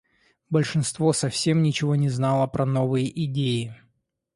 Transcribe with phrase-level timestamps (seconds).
[0.49, 3.75] Большинство совсем ничего не знало про новые идеи.